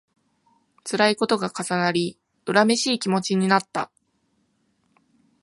[0.83, 2.17] つらいことが重なり、
[2.51, 3.91] 恨めしい気持ちになった